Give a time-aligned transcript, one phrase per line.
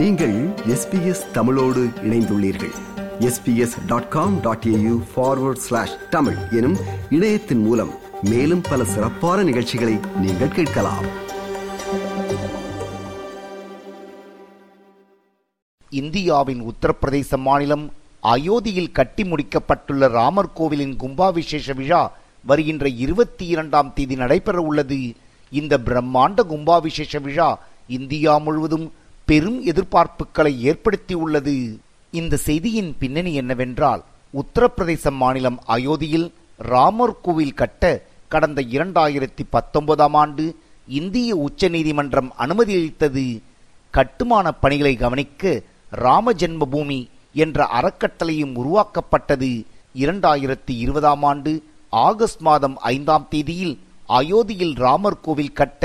[0.00, 0.34] நீங்கள்
[0.74, 2.74] எஸ்பிஎஸ் தமிழோடு இணைந்துள்ளீர்கள்.
[3.26, 6.76] SBS dot com dot AU forward slash Tamil எனும்
[7.10, 7.90] இணையத்தின் மூலம்
[8.22, 11.06] மேலும் பல சிறப்பான நிகழ்ச்சிகளை நீங்கள் கேட்கலாம்.
[15.90, 22.12] இந்தியாவின் உத்தரப்பிரதேச மாநிலம் அயோத்தியில் கட்டி முடிக்கப்பட்டுள்ள ராமர் கோவிலின் கும்பாபிஷேஷ விழா
[22.44, 25.14] வருகின்ற இருபத்தி இரண்டாம் தேதி நடைபெற உள்ளது
[25.50, 27.50] இந்த பிரம்மாண்ட கும்பாபிஷேஷ விழா
[27.86, 28.92] இந்தியா முழுவதும்
[29.30, 31.56] பெரும் எதிர்பார்ப்புகளை ஏற்படுத்தியுள்ளது.
[32.18, 34.02] இந்த செய்தியின் பின்னணி என்னவென்றால்
[34.40, 36.28] உத்தரப்பிரதேச மாநிலம் அயோத்தியில்
[36.72, 37.82] ராமர் கோவில் கட்ட
[38.32, 40.44] கடந்த இரண்டாயிரத்தி பத்தொன்பதாம் ஆண்டு
[41.00, 43.24] இந்திய உச்சநீதிமன்றம் அனுமதி அளித்தது.
[43.96, 45.62] கட்டுமான பணிகளை கவனிக்க
[46.04, 47.00] ராம ஜென்மபூமி
[47.44, 49.52] என்ற அறக்கட்டளையும் உருவாக்கப்பட்டது.
[50.02, 51.52] இரண்டாயிரத்தி இருபதாம் ஆண்டு
[52.06, 53.76] ஆகஸ்ட் மாதம் ஐந்தாம் தேதியில்
[54.18, 55.84] அயோத்தியில் ராமர் கோவில் கட்ட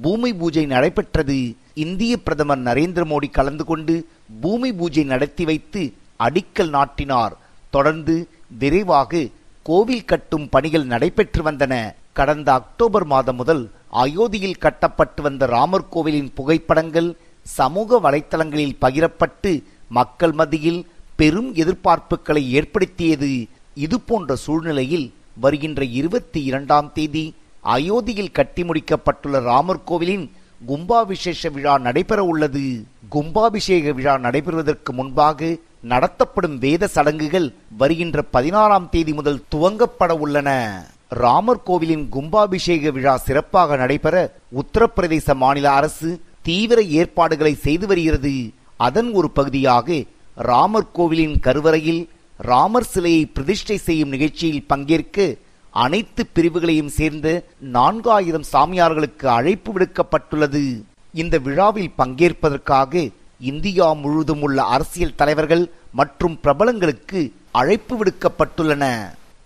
[0.00, 1.56] பூமி பூஜை நடைபெற்றது.
[1.74, 4.08] இந்திய பிரதமர் நரேந்திர மோடி கலந்து கொண்டு
[4.40, 7.36] பூமி பூஜை நடத்தி வைத்து அடிக்கல் நாட்டினார்.
[7.70, 9.28] தொடர்ந்து விரைவாக
[9.62, 11.94] கோவில் கட்டும் பணிகள் நடைபெற்று வந்தன.
[12.12, 20.86] கடந்த அக்டோபர் மாதம் முதல் அயோத்தியில் கட்டப்பட்டு வந்த ராமர் கோவிலின் புகைப்படங்கள் சமூக வலைத்தளங்களில் பகிரப்பட்டு மக்கள் மத்தியில்
[21.16, 23.46] பெரும் எதிர்பார்ப்புகளை ஏற்படுத்தியது.
[23.74, 27.34] இதுபோன்ற சூழ்நிலையில் வருகின்ற இருபத்தி இரண்டாம் தேதி
[27.64, 30.24] அயோத்தியில் கட்டி முடிக்கப்பட்டுள்ள ராமர் கோவிலின்
[30.68, 32.64] கும்பாபிஷேக விழா நடைபெற உள்ளது.
[33.14, 35.56] கும்பாபிஷேக விழா நடைபெறுவதற்கு முன்பாக
[35.92, 37.46] நடத்தப்படும் வேத சடங்குகள்
[37.80, 40.50] வருகின்ற பதினாறாம் தேதி முதல் துவங்கப்பட உள்ளன.
[41.22, 44.16] ராமர் கோவிலின் கும்பாபிஷேக விழா சிறப்பாக நடைபெற
[44.60, 46.10] உத்தரப்பிரதேச மாநில அரசு
[46.42, 48.34] தீவிர ஏற்பாடுகளை செய்து வருகிறது.
[48.76, 50.02] அதன் ஒரு பகுதியாக
[50.50, 52.02] ராமர் கோவிலின் கருவறையில்
[52.50, 55.18] ராமர் சிலையை பிரதிஷ்டை செய்யும் நிகழ்ச்சியில் பங்கேற்க
[55.72, 60.82] அனைத்து பிரிவுகளையும் சேர்ந்த நான்காயிரம் சாமியார்களுக்கு அழைப்பு விடுக்கப்பட்டுள்ளது.
[61.12, 63.10] இந்த விழாவில் பங்கேற்பதற்காக
[63.40, 68.84] இந்தியா முழுவதும் உள்ள அரசியல் தலைவர்கள் மற்றும் பிரபலங்களுக்கு அழைப்பு விடுக்கப்பட்டுள்ளன.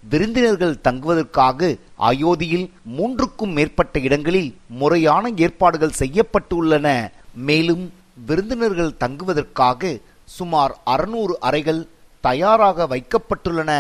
[0.09, 7.11] விருந்தினர்கள் தங்குவதற்காக அயோத்தியில் மூன்றுக்கும் மேற்பட்ட இடங்களில் முறையான ஏற்பாடுகள் செய்யப்பட்டுள்ளன.
[7.35, 7.93] மேலும்
[8.27, 11.89] விருந்தினர்கள் தங்குவதற்காக சுமார் அறுநூறு அறைகள்
[12.21, 13.73] தயாராக வைக்கப்பட்டுள்ளன.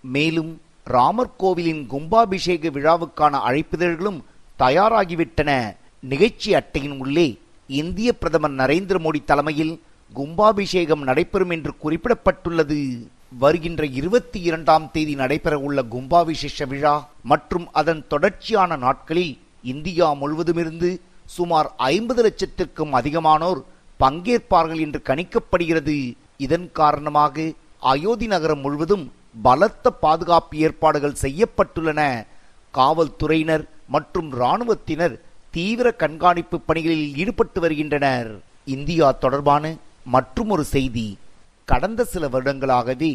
[0.00, 4.18] மேலும் ராமர் கோவிலின் கும்பாபிஷேக விழாவுக்கான அழைப்பிதழ்களும்
[4.58, 5.50] தயாராகிவிட்டன.
[6.00, 9.80] நிகழ்ச்சி அட்டையின் உள்ளே இந்திய பிரதமர் நரேந்திர மோடி தலைமையில்
[10.12, 13.06] கும்பாபிஷேகம் நடைபெறும் என்று குறிப்பிடப்பட்டுள்ளது.
[13.38, 22.22] வருகின்ற இருபத்தி இரண்டாம் தேதி நடைபெறவுள்ள கும்பாபிஷேஷ விழா மற்றும் அதன் தொடர்ச்சியான நாட்களில் இந்தியா முழுவதுமிருந்து சுமார் ஐம்பது
[22.22, 23.60] லட்சத்திற்கும் அதிகமானோர்
[24.00, 26.14] பங்கேற்பார்கள் என்று கணிக்கப்படுகிறது.
[26.36, 32.00] இதன் காரணமாக அயோத்தி நகரம் முழுவதும் பலத்த பாதுகாப்பு ஏற்பாடுகள் செய்யப்பட்டுள்ளன.
[32.78, 35.14] காவல்துறையினர் மற்றும் இராணுவத்தினர்
[35.50, 38.30] தீவிர கண்காணிப்பு பணிகளில் ஈடுபட்டு வருகின்றனர்.
[38.76, 39.74] இந்தியா தொடர்பான
[40.14, 41.06] மற்றுமொரு செய்தி.
[41.64, 43.10] கடந்த சில வருடங்களாகவே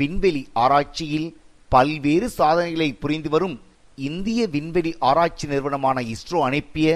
[0.00, 1.28] விண்வெளி ஆராய்ச்சியில்
[1.68, 3.60] பல்வேறு சாதனைகளை புரிந்து வரும்
[4.08, 6.88] இந்திய விண்வெளி ஆராய்ச்சி நிறுவனமான இஸ்ரோ அனுப்பிய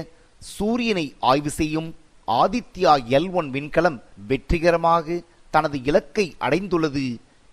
[0.43, 1.89] சூரியனை ஆய்வு செய்யும்
[2.29, 3.99] ஆதித்யா எல் ஒன் விண்கலம்
[4.29, 5.21] வெற்றிகரமாக
[5.51, 7.05] தனது இலக்கை அடைந்துள்ளது.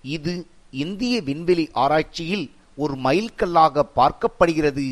[0.02, 0.34] இது
[0.82, 2.46] இந்திய விண்வெளி ஆராய்ச்சியில்
[2.84, 4.88] ஒரு மைல்கல்லாக பார்க்கப்படுகிறது.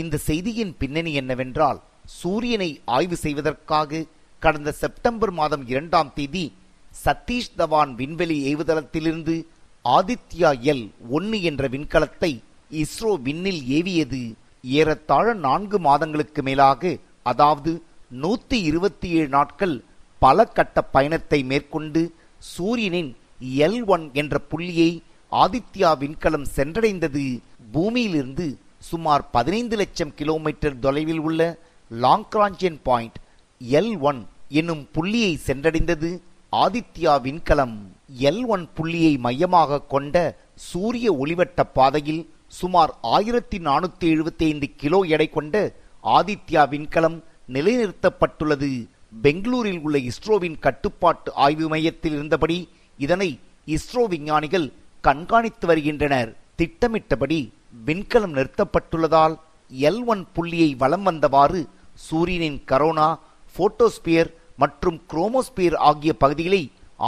[0.00, 1.78] இந்த செய்தியின் பின்னணி என்னவென்றால்
[2.18, 4.04] சூரியனை ஆய்வு செய்வதற்காக
[4.42, 6.44] கடந்த செப்டம்பர் மாதம் இரண்டாம் தேதி
[7.04, 9.34] சதீஷ் தவான் விண்வெளி ஏவுதளத்திலிருந்து
[9.84, 12.32] ஆதித்யா எல் ஒன்னு என்ற விண்கலத்தை
[12.82, 14.22] இஸ்ரோ விண்ணில் ஏவியது.
[14.78, 16.92] ஏறத்தாழ நான்கு மாதங்களுக்கு மேலாக
[17.30, 17.72] அதாவது
[18.22, 19.74] நூத்தி இருபத்தி ஏழு நாட்கள்
[20.22, 22.02] பல கட்ட பயணத்தை மேற்கொண்டு
[22.52, 23.10] சூரியனின்
[23.40, 24.90] எல் ஒன் என்ற புள்ளியை
[25.32, 27.24] ஆதித்யா விண்கலம் சென்றடைந்தது.
[27.72, 31.58] பூமியிலிருந்து சுமார் பதினைந்து லட்சம் கிலோமீட்டர் தொலைவில் உள்ள
[31.90, 33.18] லாங்க்ராஞ்சியன் பாயிண்ட்
[33.60, 36.10] எல் ஒன் என்னும் புள்ளியை சென்றடைந்தது
[36.52, 37.76] ஆதித்யா விண்கலம்.
[38.18, 40.16] எல் ஒன் புள்ளியை மையமாக கொண்ட
[40.54, 45.72] சூரிய ஒளிவட்ட பாதையில் சுமார் ஆயிரத்தி நானூத்தி எழுபத்தி ஐந்து கிலோ எடை கொண்ட
[46.04, 47.18] ஆதித்யா விண்கலம்
[47.52, 48.86] நிலைநிறுத்தப்பட்டுள்ளது.
[49.22, 52.68] பெங்களூரில் உள்ள இஸ்ரோவின் கட்டுப்பாட்டு ஆய்வு மையத்தில் இருந்தபடி
[53.04, 53.28] இதனை
[53.76, 54.66] இஸ்ரோ விஞ்ஞானிகள்
[55.06, 56.30] கண்காணித்து வருகின்றனர்.
[56.58, 57.40] திட்டமிட்டபடி
[57.86, 59.34] விண்கலம் நிறுத்தப்பட்டுள்ளதால்
[59.88, 61.60] எல் ஒன் புள்ளியை வலம் வந்தவாறு
[62.06, 63.08] சூரியனின் கரோனா
[63.56, 64.30] போட்டோஸ்பியர்
[64.62, 66.62] மற்றும் குரோமோஸ்பியர் ஆகிய பகுதிகளை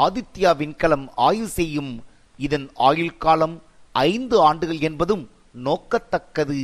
[0.05, 1.93] ஆதித்யா விண்கலம் ஆய்வு செய்யும்.
[2.47, 3.57] இதன் ஆயுள் காலம்
[3.93, 5.25] ஐந்து ஆண்டுகள் என்பதும்
[5.67, 6.61] நோக்கத்தக்கது.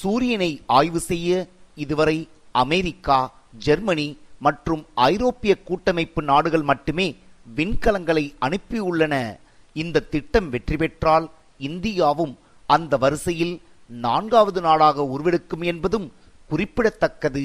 [0.00, 1.46] சூரியனை ஆய்வு செய்ய
[1.84, 2.18] இதுவரை
[2.62, 3.18] அமெரிக்கா
[3.66, 4.08] ஜெர்மனி
[4.46, 7.08] மற்றும் ஐரோப்பிய கூட்டமைப்பு நாடுகள் மட்டுமே
[7.54, 9.14] விண்கலங்களை அனுப்பியுள்ளன
[9.72, 12.34] இந்த திட்டம் வெற்றி பெற்றால் இந்தியாவும்
[12.66, 16.12] அந்த வரிசையில் நான்காவது நாடாக உருவெடுக்கும் என்பதும்
[16.48, 17.44] குறிப்பிடத்தக்கது.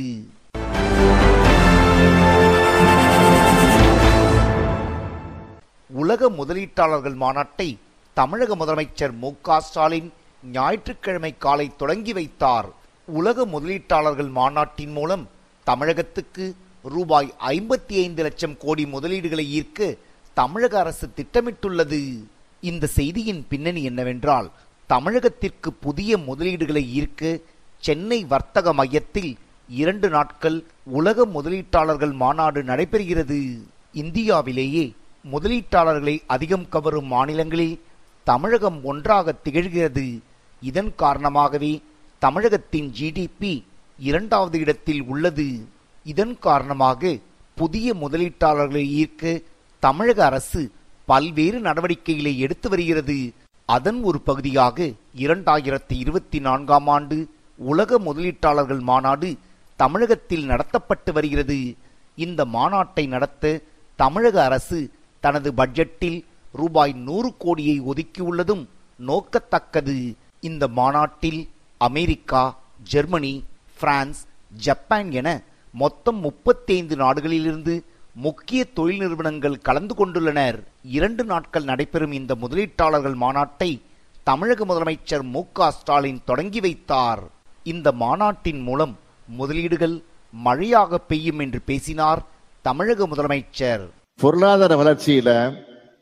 [5.89, 7.77] உலக முதலீட்டாளர்கள் மாநாட்டை
[8.13, 10.13] தமிழக முதலமைச்சர் மு க ஸ்டாலின்
[10.51, 12.67] ஞாயிற்றுக்கிழமை காலை தொடங்கி வைத்தார்.
[13.05, 15.27] உலக முதலீட்டாளர்கள் மாநாட்டின் மூலம்
[15.63, 19.97] தமிழகத்துக்கு ரூபாய் ஐம்பத்தி ஐந்து லட்சம் கோடி முதலீடுகளை ஈர்க்க
[20.33, 22.23] தமிழக அரசு திட்டமிட்டுள்ளது.
[22.61, 24.51] இந்த செய்தியின் பின்னணி என்னவென்றால்
[24.89, 27.41] தமிழகத்திற்கு புதிய முதலீடுகளை ஈர்க்க
[27.79, 29.37] சென்னை வர்த்தக மையத்தில்
[29.69, 33.59] இரண்டு நாட்கள் உலக முதலீட்டாளர்கள் மாநாடு நடைபெறுகிறது.
[33.93, 34.93] இந்தியாவிலேயே
[35.31, 37.79] முதலீட்டாளர்களை அதிகம் கவரும் மாநிலங்களில்
[38.23, 40.19] தமிழகம் ஒன்றாக திகழ்கிறது.
[40.61, 41.81] இதன் காரணமாகவே
[42.19, 43.63] தமிழகத்தின் ஜிடிபி
[43.99, 45.65] இரண்டாவது இடத்தில் உள்ளது.
[46.05, 47.17] இதன் காரணமாக
[47.55, 49.43] புதிய முதலீட்டாளர்களை ஈர்க்க
[49.79, 50.71] தமிழக அரசு
[51.05, 53.33] பல்வேறு நடவடிக்கைகளை எடுத்து வருகிறது.
[53.65, 54.77] அதன் ஒரு பகுதியாக
[55.15, 57.17] இரண்டாயிரத்தி இருபத்தி நான்காம் ஆண்டு
[57.57, 59.29] உலக முதலீட்டாளர்கள் மாநாடு
[59.75, 61.75] தமிழகத்தில் நடத்தப்பட்டு வருகிறது.
[62.15, 63.61] இந்த மாநாட்டை நடத்த
[63.95, 68.63] தமிழக அரசு தனது பட்ஜெட்டில் ரூபாய் நூறு கோடியை ஒதுக்கியுள்ளதும்
[68.99, 70.15] நோக்கத்தக்கது.
[70.39, 73.43] இந்த மாநாட்டில் அமெரிக்கா ஜெர்மனி
[73.79, 74.21] பிரான்ஸ்
[74.57, 75.29] ஜப்பான் என
[75.71, 77.81] மொத்தம் முப்பத்தைந்து நாடுகளிலிருந்து
[78.13, 80.59] முக்கிய தொழில் நிறுவனங்கள் கலந்து கொண்டுள்ளனர்.
[80.83, 83.81] இரண்டு நாட்கள் நடைபெறும் இந்த முதலீட்டாளர்கள் மாநாட்டை
[84.23, 87.23] தமிழக முதலமைச்சர் மு ஸ்டாலின் தொடங்கி வைத்தார்.
[87.63, 88.97] இந்த மாநாட்டின் மூலம்
[89.27, 92.21] முதலீடுகள் மழையாக பெய்யும் என்று பேசினார்
[92.61, 93.83] தமிழக முதலமைச்சர்.
[94.15, 95.57] பொருளாதார வளர்ச்சியில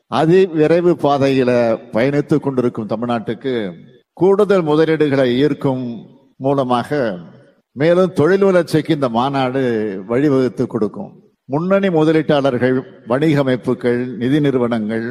[0.08, 1.52] அதி விரைவு பாதையில
[1.94, 3.84] பயணித்துக் கொண்டிருக்கும் தமிழ்நாட்டுக்கு
[4.14, 6.06] கூடுதல் முதலீடுகளை ஈர்க்கும்
[6.38, 7.18] மூலமாக
[7.76, 9.62] மேலும் தொழில் வளர்ச்சிக்கு இந்த மாநாடு
[10.10, 11.12] வழிவகுத்து கொடுக்கும்.
[11.46, 12.78] முன்னணி முதலீட்டாளர்கள்
[13.12, 15.06] வணிக அமைப்புகள் நிதி நிறுவனங்கள்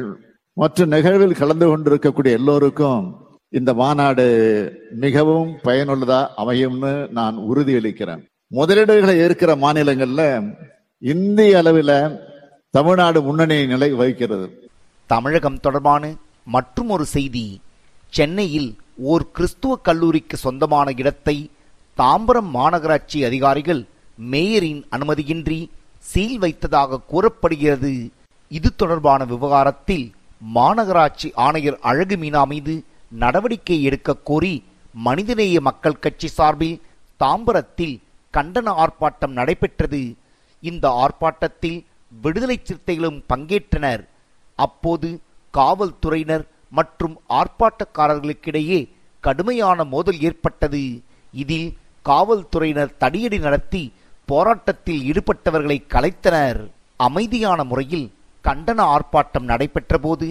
[0.57, 3.03] மற்றும் நிகழ்வில் கலந்து கொண்டிருக்கக்கூடிய எல்லோருக்கும்
[3.59, 4.25] இந்த மாநாடு
[5.03, 8.21] மிகவும் பயனுள்ளதா அமையும்னு நான் உறுதியளிக்கிறேன்.
[8.51, 10.23] முதலீடுகளை ஏற்கிற மாநிலங்கள்ல
[11.01, 11.95] இந்திய அளவில்
[12.73, 14.47] தமிழ்நாடு முன்னணி நிலை வகிக்கிறது.
[15.09, 16.03] தமிழகம் தொடர்பான
[16.55, 17.45] மற்றும் ஒரு செய்தி
[18.17, 18.69] சென்னையில்
[19.11, 21.37] ஓர் கிறிஸ்துவ கல்லூரிக்கு சொந்தமான இடத்தை
[21.99, 23.81] தாம்பரம் மாநகராட்சி அதிகாரிகள்
[24.31, 25.57] மேயரின் அனுமதியின்றி
[26.09, 27.93] சீல் வைத்ததாக கூறப்படுகிறது.
[28.57, 30.05] இது தொடர்பான விவகாரத்தில்
[30.55, 32.75] மாநகராட்சி ஆணையர் அழகு மீனா மீது
[33.23, 34.53] நடவடிக்கை எடுக்க கோரி
[35.07, 36.77] மனிதநேய மக்கள் கட்சி சார்பில்
[37.23, 37.95] தாம்பரத்தில்
[38.33, 40.01] கண்டன ஆர்ப்பாட்டம் நடைபெற்றது.
[40.63, 41.79] இந்த ஆர்ப்பாட்டத்தில்
[42.23, 44.03] விடுதலை சிறுத்தைகளும் பங்கேற்றனர்.
[44.55, 45.09] அப்போது
[45.53, 46.47] காவல்துறையினர்
[46.77, 48.79] மற்றும் ஆர்ப்பாட்டக்காரர்களுக்கிடையே
[49.23, 50.83] கடுமையான மோதல் ஏற்பட்டது.
[51.43, 51.69] இதில்
[52.05, 53.83] காவல்துறையினர் தடியடி நடத்தி
[54.25, 56.61] போராட்டத்தில் ஈடுபட்டவர்களை கலைத்தனர்.
[57.07, 58.07] அமைதியான முறையில்
[58.45, 60.27] கண்டன ஆர்ப்பாட்டம் நடைபெற்றபோது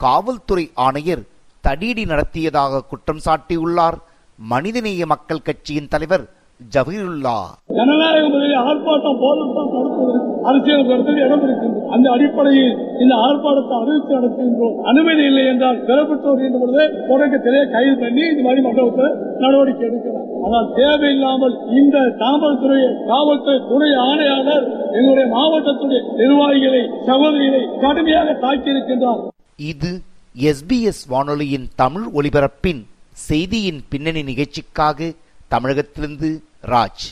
[0.00, 1.24] காவல்துறை ஆணையர்
[1.64, 3.98] தடியடி நடத்தியதாக குற்றம் சாட்டியுள்ளார்.
[4.38, 6.24] மனிதநேய மக்கள் கட்சியின் தலைவர்
[6.60, 7.36] ஜவீருல்லா
[7.78, 14.76] ஜனநாயக முறையில் ஆர்ப்பாட்டம் போராட்டம் நடத்துவது அரசியல் கருத்தில் இடம் இருக்கின்றது அந்த அடிப்படையில் இந்த ஆர்ப்பாட்டத்தை அறிவித்து நடத்துகின்றோம்.
[14.90, 20.68] அனுமதி இல்லை என்றால் பெறப்பட்டோர் வருகின்ற பொழுது தொடக்கத்திலே கைது பண்ணி இந்த மாதிரி மண்டபத்தில் நடவடிக்கை எடுக்கிறார் ஆனால்
[20.76, 22.80] தேவையில்லாமல் இந்த தாமரத்துறை
[23.10, 29.20] காவல்துறை துணை ஆணையாளர் எங்களுடைய மாவட்டத்துடைய நிர்வாகிகளை சகோதரிகளை கடுமையாக தாக்கியிருக்கின்றார்.
[29.56, 30.02] இது
[30.34, 32.82] எஸ்பிஎஸ் வானொலியின் தமிழ் ஒலிபரப்பின்
[33.28, 35.12] செய்தியின் பின்னணி நிகழ்ச்சிக்காக
[35.48, 36.30] தமிழகத்திலிருந்து
[36.66, 37.06] ராஜ்.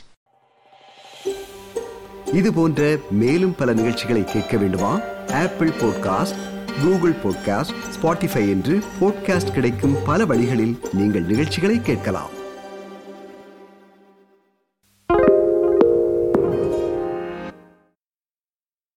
[2.33, 4.93] இது போன்ற மேலும் பல நிகழ்ச்சிகளை கேட்க வேண்டுமா?
[5.43, 6.41] Apple podcast
[6.83, 12.31] Google podcast Spotify என்று பாட்காஸ்ட் கிடைக்கும் பல வழிகளில் நீங்கள் நிகழ்ச்சிகளை கேட்கலாம்.